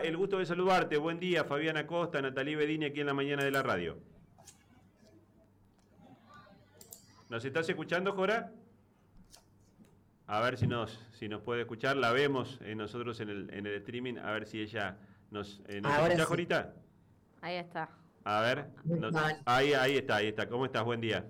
[0.00, 0.96] El gusto de saludarte.
[0.96, 3.98] Buen día, Fabiana Costa, Natalí Bedini, aquí en la mañana de la radio.
[7.28, 8.52] ¿Nos estás escuchando, Jora?
[10.26, 11.96] A ver si nos, si nos puede escuchar.
[11.96, 14.16] La vemos eh, nosotros en el, en el streaming.
[14.16, 14.96] A ver si ella
[15.30, 16.74] nos, eh, nos escucha, Jorita.
[17.42, 17.90] Ahí está.
[18.24, 18.70] A ver.
[19.44, 20.48] ahí, ahí está, ahí está.
[20.48, 20.84] ¿Cómo estás?
[20.84, 21.26] Buen día.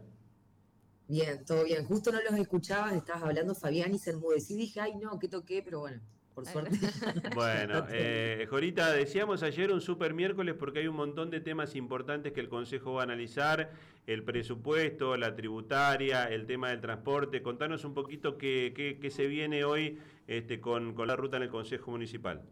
[1.08, 1.84] Bien, todo bien.
[1.84, 5.28] Justo no los escuchaba, estabas hablando Fabián y se enmudeció y dije, ay no, que
[5.28, 6.00] toqué, pero bueno
[6.34, 6.78] por suerte.
[7.34, 12.32] Bueno, eh, Jorita, decíamos ayer un super miércoles porque hay un montón de temas importantes
[12.32, 13.70] que el Consejo va a analizar,
[14.06, 17.42] el presupuesto, la tributaria, el tema del transporte.
[17.42, 21.50] Contanos un poquito qué, qué, se viene hoy este, con, con la ruta en el
[21.50, 22.42] Consejo Municipal.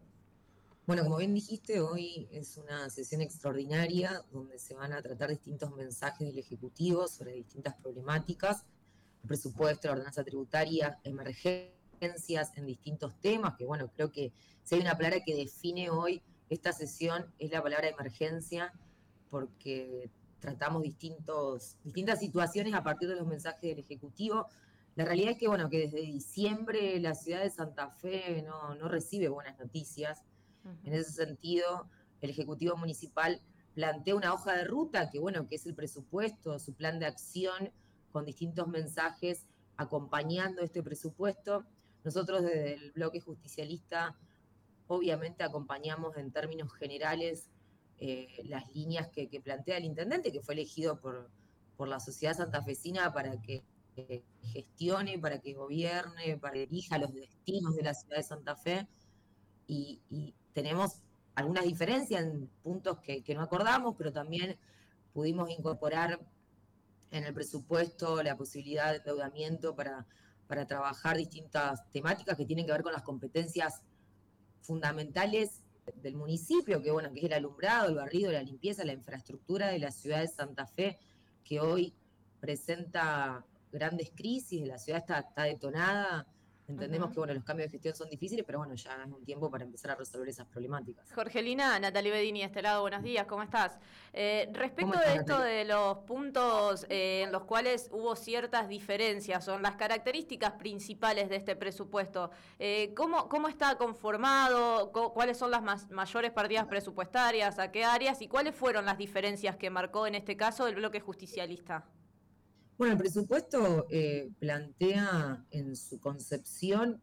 [0.86, 5.72] Bueno, como bien dijiste, hoy es una sesión extraordinaria donde se van a tratar distintos
[5.72, 8.64] mensajes del Ejecutivo sobre distintas problemáticas,
[9.22, 14.32] el presupuesto, la ordenanza tributaria, emergencia en distintos temas, que bueno, creo que
[14.62, 18.72] si hay una palabra que define hoy esta sesión es la palabra emergencia,
[19.30, 20.10] porque
[20.40, 24.48] tratamos distintos, distintas situaciones a partir de los mensajes del Ejecutivo.
[24.96, 28.88] La realidad es que, bueno, que desde diciembre la ciudad de Santa Fe no, no
[28.88, 30.22] recibe buenas noticias.
[30.84, 31.88] En ese sentido,
[32.20, 33.40] el Ejecutivo Municipal
[33.74, 37.70] plantea una hoja de ruta, que bueno, que es el presupuesto, su plan de acción,
[38.10, 41.64] con distintos mensajes acompañando este presupuesto.
[42.04, 44.16] Nosotros desde el bloque justicialista
[44.86, 47.48] obviamente acompañamos en términos generales
[47.98, 51.30] eh, las líneas que, plantea el intendente, que fue elegido por,
[51.76, 53.62] por la sociedad santafesina para que
[54.42, 58.88] gestione, para que gobierne, para que elija los destinos de la ciudad de Santa Fe.
[59.66, 60.00] Y,
[60.52, 61.02] tenemos
[61.36, 64.58] algunas diferencias en puntos que no acordamos, pero también
[65.12, 66.18] pudimos incorporar
[67.10, 70.06] en el presupuesto la posibilidad de endeudamiento para
[70.50, 73.82] para trabajar distintas temáticas que tienen que ver con las competencias
[74.62, 75.62] fundamentales
[76.02, 79.78] del municipio, que bueno, que es el alumbrado, el barrido, la limpieza, la infraestructura de
[79.78, 80.98] la ciudad de Santa Fe,
[81.44, 81.94] que hoy
[82.40, 86.26] presenta grandes crisis, la ciudad está, está detonada,
[86.70, 89.50] Entendemos que bueno, los cambios de gestión son difíciles, pero bueno, ya es un tiempo
[89.50, 91.12] para empezar a resolver esas problemáticas.
[91.12, 93.78] Jorgelina, Natalie Bedini, este lado, buenos días, ¿cómo estás?
[94.12, 99.62] Eh, respecto de esto de los puntos eh, en los cuales hubo ciertas diferencias, son
[99.62, 102.30] las características principales de este presupuesto.
[102.58, 104.92] Eh, ¿cómo, ¿Cómo está conformado?
[104.92, 107.58] ¿Cuáles son las mayores partidas presupuestarias?
[107.58, 108.22] ¿A qué áreas?
[108.22, 111.84] ¿Y cuáles fueron las diferencias que marcó en este caso el bloque justicialista?
[112.80, 116.98] Bueno, el presupuesto eh, plantea en su concepción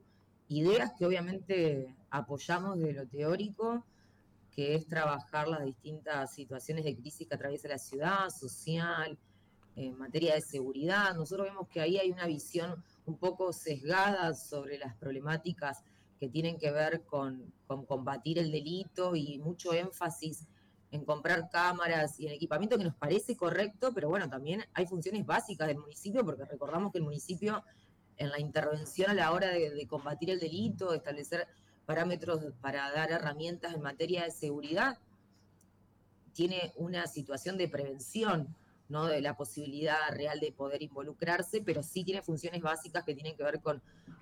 [0.48, 3.86] ideas que obviamente apoyamos de lo teórico,
[4.50, 9.20] que es trabajar las distintas situaciones de crisis que atraviesa la ciudad, social,
[9.76, 11.14] en materia de seguridad.
[11.14, 15.84] Nosotros vemos que ahí hay una visión un poco sesgada sobre las problemáticas
[16.20, 20.48] que tienen que ver con, con combatir el delito y mucho énfasis
[20.92, 25.26] en comprar cámaras y en equipamiento que nos parece correcto, pero bueno, también hay funciones
[25.26, 27.64] básicas del municipio, porque recordamos que el municipio
[28.18, 31.48] en la intervención a la hora de, combatir el delito, de establecer
[31.86, 34.98] parámetros para dar herramientas en materia de seguridad,
[36.34, 38.56] tiene una situación de prevención,
[38.90, 43.36] no de la posibilidad real de poder involucrarse, pero sí tiene funciones básicas que tienen
[43.36, 43.82] que ver con,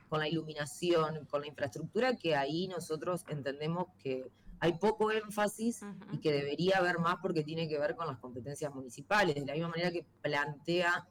[0.10, 4.26] con la iluminación, con la infraestructura, que ahí nosotros entendemos que
[4.60, 8.74] hay poco énfasis y que debería haber más porque tiene que ver con las competencias
[8.74, 11.08] municipales, de la misma manera que plantea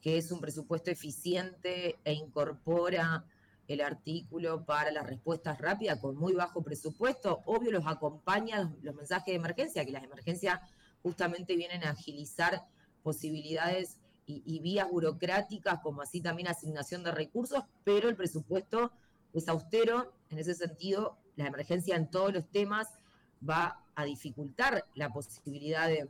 [0.00, 3.24] que es un presupuesto eficiente e incorpora
[3.68, 9.26] el artículo para las respuestas rápidas con muy bajo presupuesto, obvio los acompaña los mensajes
[9.26, 10.60] de emergencia, que las emergencias
[11.02, 12.66] justamente vienen a agilizar
[13.02, 18.92] posibilidades y, y vías burocráticas, como así también asignación de recursos, pero el presupuesto
[19.32, 22.88] es austero en ese sentido la emergencia en todos los temas
[23.48, 26.08] va a dificultar la posibilidad de,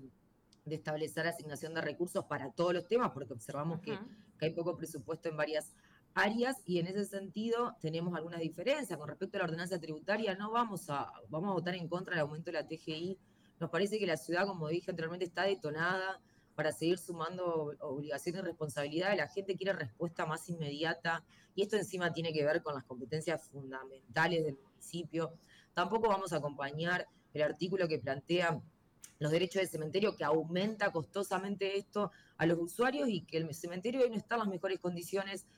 [0.66, 3.98] establecer asignación de recursos para todos los temas, porque observamos que,
[4.40, 5.72] hay poco presupuesto en varias
[6.14, 8.98] áreas y en ese sentido tenemos algunas diferencias.
[8.98, 12.22] Con respecto a la ordenanza tributaria, no vamos a, vamos a votar en contra del
[12.22, 13.18] aumento de la TGI.
[13.60, 16.20] Nos parece que la ciudad, como dije anteriormente, está detonada
[16.62, 19.16] para seguir sumando obligaciones y responsabilidades.
[19.16, 21.24] La gente quiere respuesta más inmediata
[21.56, 25.32] y esto encima tiene que ver con las competencias fundamentales del municipio.
[25.74, 28.62] Tampoco vamos a acompañar el artículo que plantea
[29.18, 34.02] los derechos del cementerio, que aumenta costosamente esto a los usuarios y que el cementerio
[34.02, 35.48] hoy no está en las mejores condiciones.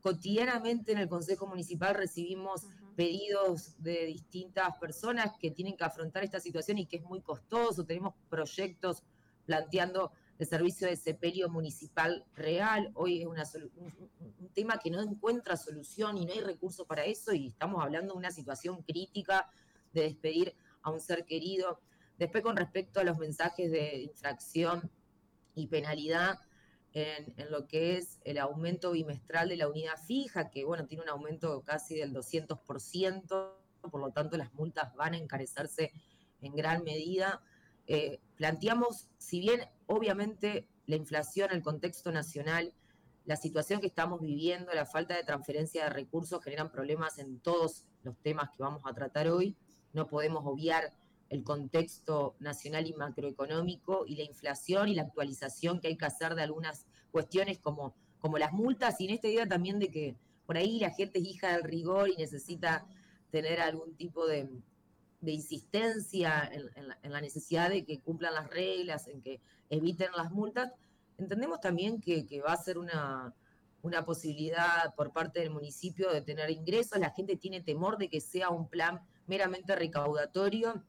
[0.00, 2.66] Cotidianamente en el Consejo Municipal recibimos
[2.96, 7.84] pedidos de distintas personas que tienen que afrontar esta situación y que es muy costoso.
[7.84, 9.04] Tenemos proyectos
[9.46, 12.90] planteando el servicio de sepelio municipal real.
[12.94, 17.48] Hoy es un, tema que no encuentra solución y no hay recursos para eso y
[17.48, 19.50] estamos hablando de una situación crítica
[19.92, 21.82] de despedir a un ser querido.
[22.18, 24.90] Después, con respecto a los mensajes de infracción
[25.54, 26.38] y penalidad,
[26.94, 31.10] en, lo que es el aumento bimestral de la unidad fija, que bueno, tiene un
[31.10, 33.52] aumento casi del 200%,
[33.90, 35.92] por lo tanto las multas van a encarecerse
[36.40, 37.42] en gran medida.
[37.86, 42.72] Eh, planteamos, si bien obviamente la inflación, el contexto nacional,
[43.24, 47.84] la situación que estamos viviendo, la falta de transferencia de recursos generan problemas en todos
[48.02, 49.56] los temas que vamos a tratar hoy.
[49.92, 50.92] No podemos obviar
[51.28, 56.34] el contexto nacional y macroeconómico y la inflación y la actualización que hay que hacer
[56.36, 60.16] de algunas cuestiones como, como las multas y en esta idea también de que
[60.46, 62.86] por ahí la gente es hija del rigor y necesita
[63.30, 64.48] tener algún tipo de,
[65.22, 70.72] insistencia en, la, necesidad de que cumplan las reglas, en que eviten las multas.
[71.18, 73.34] Entendemos también que, va a ser una,
[73.82, 76.98] una posibilidad por parte del municipio de tener ingresos.
[76.98, 80.82] La gente tiene temor de que sea un plan meramente recaudatorio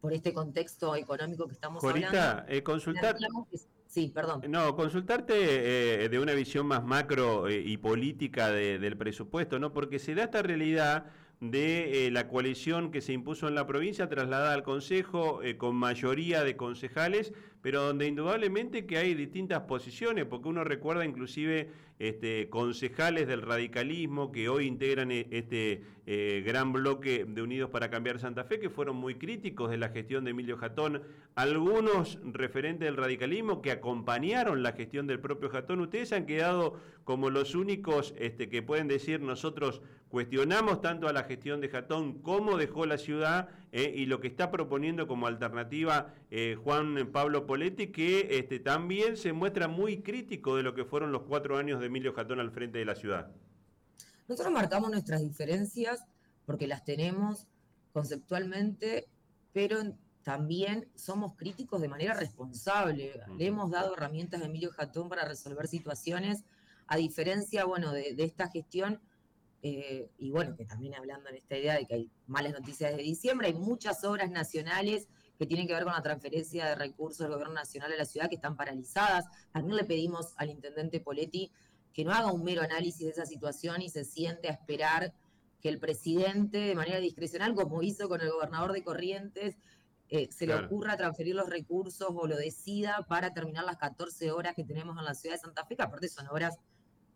[0.00, 2.44] por este contexto económico que estamos hablando.
[2.48, 3.16] Eh, consultar...
[3.86, 4.42] Sí, perdón.
[4.48, 9.74] No, consultarte eh, de una visión más macro eh, y política del presupuesto, ¿no?
[9.74, 11.12] Porque se da esta realidad
[11.42, 16.44] de eh, la coalición que se impuso en la provincia, trasladada al Consejo con mayoría
[16.44, 21.70] de concejales, pero donde indudablemente que hay distintas posiciones, porque uno recuerda inclusive
[22.02, 27.90] este, concejales del radicalismo que hoy integran eh, este eh, gran bloque de Unidos para
[27.90, 31.02] Cambiar Santa Fe, que fueron muy críticos de la gestión de Emilio Jatón,
[31.36, 37.30] algunos referentes del radicalismo que acompañaron la gestión del propio Jatón, ustedes han quedado como
[37.30, 42.58] los únicos este, que pueden decir nosotros cuestionamos tanto a la gestión de Jatón como
[42.58, 46.14] dejó la ciudad eh, y lo que está proponiendo como alternativa
[46.64, 51.24] Juan Pablo Poletti, que este, también se muestra muy crítico de lo que fueron los
[51.24, 53.30] cuatro años de Emilio Jatón al frente de la ciudad?
[54.26, 56.02] Nosotros marcamos nuestras diferencias
[56.46, 57.46] porque las tenemos
[57.92, 59.06] conceptualmente,
[59.52, 59.82] pero
[60.22, 63.20] también somos críticos de manera responsable.
[63.36, 66.44] Le hemos dado herramientas a Emilio Jatón para resolver situaciones,
[66.86, 68.98] a diferencia, bueno, de, esta gestión,
[69.60, 73.02] eh, y bueno, que también hablando en esta idea de que hay malas noticias de
[73.02, 75.06] diciembre, hay muchas obras nacionales
[75.42, 78.28] que tienen que ver con la transferencia de recursos del gobierno nacional a la ciudad
[78.28, 79.24] que están paralizadas.
[79.50, 81.50] También le pedimos al intendente Poletti
[81.92, 85.12] que no haga un mero análisis de esa situación y se siente a esperar
[85.60, 89.56] que el presidente, de manera discrecional, como hizo con el gobernador de Corrientes,
[90.10, 94.54] eh, se le ocurra transferir los recursos o lo decida para terminar las 14 horas
[94.54, 96.56] que tenemos en la ciudad de Santa Fe, que aparte son horas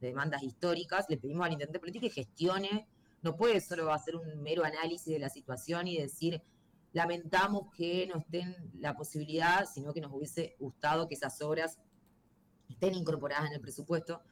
[0.00, 1.06] de demandas históricas.
[1.08, 2.88] Le pedimos al intendente político que gestione,
[3.22, 6.42] no puede solo hacer un mero análisis de la situación y decir,
[6.96, 11.78] lamentamos que no estén la posibilidad, sino que nos hubiese gustado que esas obras
[12.70, 14.22] estén incorporadas en el presupuesto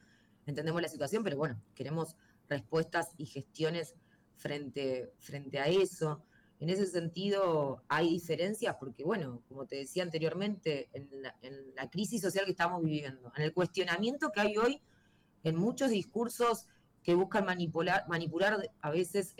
[0.45, 2.15] entendemos la situación, pero bueno, queremos
[2.47, 3.95] respuestas y gestiones
[4.35, 6.23] frente, frente a eso.
[6.59, 12.45] En ese sentido, hay diferencias porque, bueno, como te decía anteriormente, en la, crisis social
[12.45, 14.81] que estamos viviendo, en el cuestionamiento que hay hoy
[15.43, 16.67] en muchos discursos
[17.03, 19.35] que buscan manipular, manipular a veces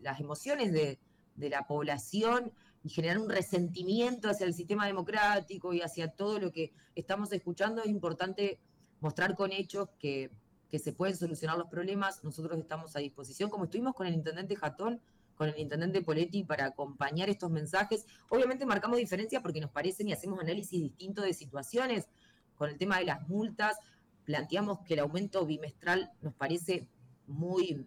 [0.00, 0.98] las emociones de,
[1.38, 2.52] de la población
[2.82, 7.82] y generar un resentimiento hacia el sistema democrático y hacia todo lo que estamos escuchando,
[7.82, 8.60] es importante
[9.00, 10.30] mostrar con hechos que,
[10.70, 12.22] se pueden solucionar los problemas.
[12.22, 15.00] Nosotros estamos a disposición, como estuvimos con el intendente Jatón,
[15.34, 18.04] con el intendente Poletti para acompañar estos mensajes.
[18.28, 22.08] Obviamente marcamos diferencias porque nos parecen y hacemos análisis distintos de situaciones.
[22.56, 23.78] Con el tema de las multas,
[24.24, 26.86] planteamos que el aumento bimestral nos parece
[27.26, 27.86] muy,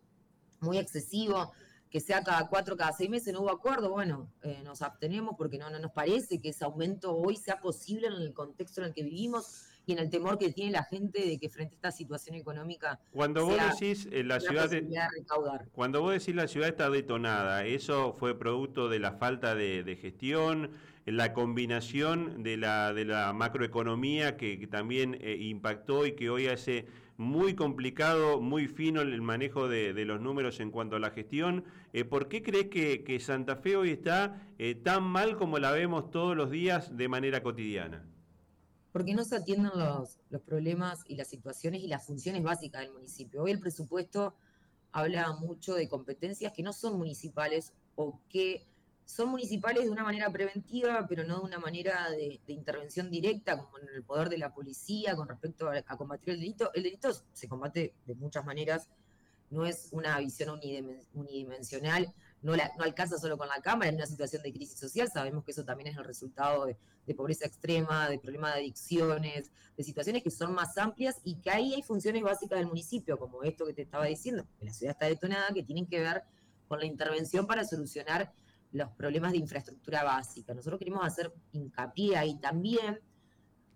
[0.60, 1.51] muy excesivo,
[1.91, 3.91] que sea cada cuatro, cada seis meses, no hubo acuerdo.
[3.91, 8.07] Bueno, eh, nos abstenemos porque no, no nos parece que ese aumento hoy sea posible
[8.07, 11.25] en el contexto en el que vivimos y en el temor que tiene la gente
[11.25, 14.88] de que frente a esta situación económica cuando vos decís eh, la ciudad de,
[15.71, 20.69] cuando vos decís la ciudad está detonada eso fue producto de la falta de, gestión
[21.05, 26.86] la combinación de la de la macroeconomía que, también eh, impactó y que hoy hace
[27.22, 31.63] muy complicado, muy fino el manejo de, los números en cuanto a la gestión.
[31.94, 34.42] Eh, ¿Por qué crees que, Santa Fe hoy está
[34.84, 38.06] tan mal como la vemos todos los días de manera cotidiana?
[38.92, 43.44] porque no se atienden los, problemas y las situaciones y las funciones básicas del municipio.
[43.44, 44.36] Hoy el presupuesto
[44.92, 48.68] habla mucho de competencias que no son municipales o que
[49.15, 53.77] son municipales de una manera preventiva, pero no de una manera de, intervención directa, como
[53.80, 56.72] en el poder de la policía con respecto a, combatir el delito.
[56.74, 58.89] El delito se combate de muchas maneras,
[59.50, 60.60] no es una visión
[61.13, 65.10] unidimensional no, alcanza solo con la Cámara en una situación de crisis social.
[65.12, 66.77] Sabemos que eso también es el resultado de,
[67.15, 71.74] pobreza extrema, de problemas de adicciones, de situaciones que son más amplias y que ahí
[71.74, 75.08] hay funciones básicas del municipio, como esto que te estaba diciendo, que la ciudad está
[75.08, 76.24] detonada, que tienen que ver
[76.70, 78.32] con la intervención para solucionar
[78.72, 80.54] los problemas de infraestructura básica.
[80.54, 83.00] Nosotros queremos hacer hincapié ahí también.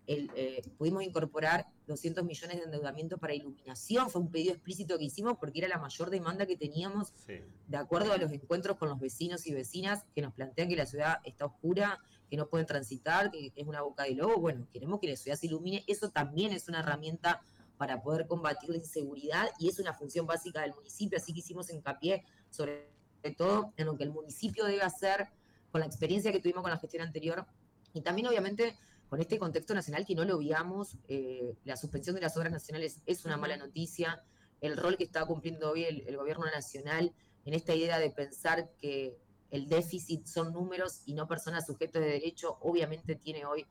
[0.08, 5.38] Eh, pudimos incorporar 200 millones de endeudamiento para iluminación, fue un pedido explícito que hicimos
[5.40, 9.48] porque era la mayor demanda que teníamos de acuerdo a los encuentros con los vecinos
[9.48, 12.00] y vecinas que nos plantean que la ciudad está oscura,
[12.30, 14.38] que no pueden transitar, que es una boca de lobo.
[14.38, 17.42] Bueno, queremos que la ciudad se ilumine, eso también es una herramienta
[17.78, 21.72] para poder combatir la inseguridad y es una función básica del municipio, así que hicimos
[21.72, 22.90] hincapié sobre
[23.32, 25.28] todo en lo que el municipio debe hacer
[25.72, 27.46] con la experiencia que tuvimos con la gestión anterior
[27.94, 28.78] y también obviamente
[29.10, 33.02] con este contexto nacional que no lo veamos, eh, la suspensión de las obras nacionales
[33.06, 34.24] es una mala noticia,
[34.62, 37.14] el rol que está cumpliendo hoy el, gobierno nacional
[37.46, 39.18] en esta idea de pensar que
[39.52, 43.66] el déficit son números y no personas sujetas de derecho, obviamente tiene hoy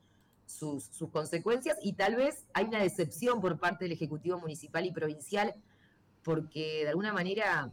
[0.45, 5.53] sus, consecuencias y tal vez hay una decepción por parte del Ejecutivo Municipal y Provincial
[6.23, 7.71] porque de alguna manera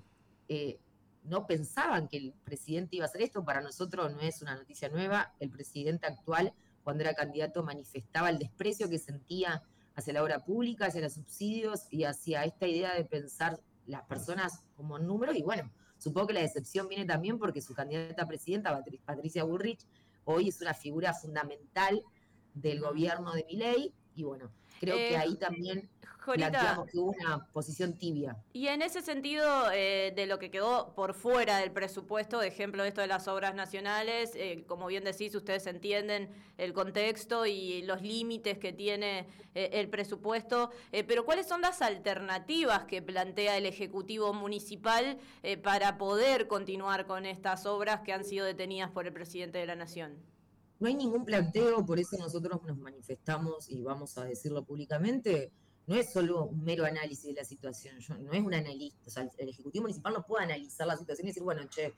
[0.48, 0.78] eh,
[1.24, 3.44] no pensaban que el presidente iba a hacer esto.
[3.44, 5.34] Para nosotros no es una noticia nueva.
[5.40, 6.52] El presidente actual,
[6.82, 9.62] cuando era candidato, manifestaba el desprecio que sentía
[9.94, 14.64] hacia la obra pública, hacia los subsidios y hacia esta idea de pensar las personas
[14.76, 15.36] como números.
[15.36, 19.86] Y bueno, supongo que la decepción viene también porque su candidata a presidenta, Patricia Burrich,
[20.24, 22.02] hoy es una figura fundamental
[22.54, 23.94] del gobierno de Miley.
[24.14, 24.50] Y bueno,
[24.80, 25.88] creo que eh, ahí también
[26.24, 28.36] Jorita, que hubo una posición tibia.
[28.52, 32.84] Y en ese sentido, eh, de lo que quedó por fuera del presupuesto, de ejemplo
[32.84, 38.02] esto de las obras nacionales, eh, como bien decís, ustedes entienden el contexto y los
[38.02, 44.32] límites que tiene eh, el presupuesto, pero ¿cuáles son las alternativas que plantea el Ejecutivo
[44.32, 45.18] Municipal
[45.62, 49.74] para poder continuar con estas obras que han sido detenidas por el presidente de la
[49.74, 50.16] Nación?
[50.78, 55.52] No hay ningún planteo, por eso nosotros nos manifestamos y vamos a decirlo públicamente
[55.86, 59.28] no es solo un mero análisis de la situación, no es un analista, o sea,
[59.38, 61.92] el Ejecutivo Municipal no puede analizar la situación y decir, bueno, che,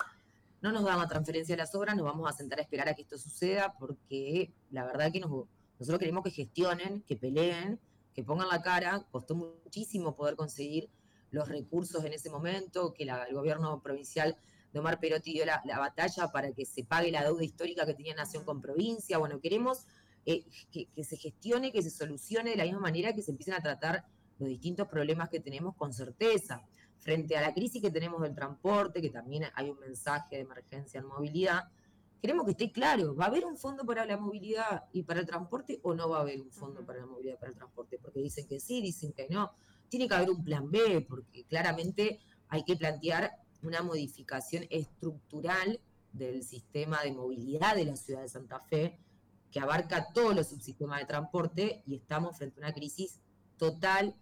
[0.62, 2.94] no nos dan la transferencia de las obras, nos vamos a sentar a esperar a
[2.94, 7.78] que esto suceda, porque la verdad que nosotros queremos que gestionen, que peleen,
[8.14, 10.88] que pongan la cara, costó muchísimo poder conseguir
[11.30, 14.36] los recursos en ese momento, que el gobierno provincial
[14.72, 17.94] de Omar Perotti dio la, la batalla para que se pague la deuda histórica que
[17.94, 19.86] tenía Nación con provincia, bueno, queremos
[20.26, 23.60] eh, que, se gestione, que se solucione de la misma manera que se empiecen a
[23.60, 24.04] tratar
[24.38, 26.62] los distintos problemas que tenemos con certeza.
[26.98, 31.00] Frente a la crisis que tenemos del transporte, que también hay un mensaje de emergencia
[31.00, 31.64] en movilidad,
[32.24, 35.26] queremos que esté claro, ¿va a haber un fondo para la movilidad y para el
[35.26, 37.98] transporte o no va a haber un fondo para la movilidad y para el transporte?
[38.00, 39.52] Porque dicen que sí, dicen que no.
[39.90, 45.78] Tiene que haber un plan B, porque claramente hay que plantear una modificación estructural
[46.14, 48.98] del sistema de movilidad de la ciudad de Santa Fe,
[49.54, 53.20] que abarca todos los subsistemas de transporte y estamos frente a una crisis
[53.56, 54.16] total,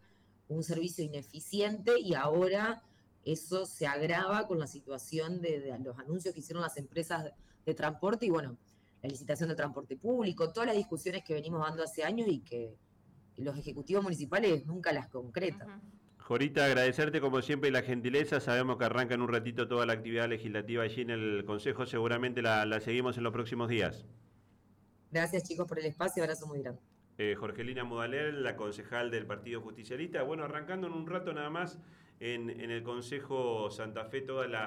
[0.47, 2.83] un servicio ineficiente y ahora
[3.25, 7.33] eso se agrava con la situación de, los anuncios que hicieron las empresas
[7.65, 8.59] de, transporte y bueno,
[9.03, 12.77] la licitación del transporte público, todas las discusiones que venimos dando hace años y que
[13.39, 15.81] los ejecutivos municipales nunca las concretan.
[16.19, 18.39] Jorita, agradecerte como siempre la gentileza.
[18.39, 21.87] Sabemos que arranca en un ratito toda la actividad legislativa allí en el Consejo.
[21.87, 24.05] Seguramente la seguimos en los próximos días.
[25.13, 26.81] Gracias chicos por el espacio, abrazo muy grande.
[27.19, 30.23] Eh, Jorgelina Mudalel, la concejal del Partido Justicialista.
[30.23, 31.79] Bueno, arrancando en un rato nada más
[32.19, 34.61] en el Consejo Santa Fe toda la